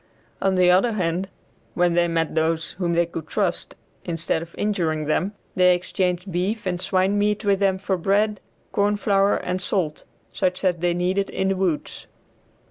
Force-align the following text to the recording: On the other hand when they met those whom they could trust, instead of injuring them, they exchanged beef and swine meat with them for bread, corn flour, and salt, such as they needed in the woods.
On 0.41 0.55
the 0.55 0.71
other 0.71 0.93
hand 0.93 1.29
when 1.75 1.93
they 1.93 2.07
met 2.07 2.33
those 2.33 2.71
whom 2.79 2.93
they 2.93 3.05
could 3.05 3.27
trust, 3.27 3.75
instead 4.03 4.41
of 4.41 4.55
injuring 4.57 5.05
them, 5.05 5.35
they 5.55 5.75
exchanged 5.75 6.31
beef 6.31 6.65
and 6.65 6.81
swine 6.81 7.19
meat 7.19 7.45
with 7.45 7.59
them 7.59 7.77
for 7.77 7.97
bread, 7.97 8.39
corn 8.71 8.97
flour, 8.97 9.37
and 9.37 9.61
salt, 9.61 10.03
such 10.33 10.63
as 10.63 10.77
they 10.77 10.95
needed 10.95 11.29
in 11.29 11.49
the 11.49 11.55
woods. 11.55 12.07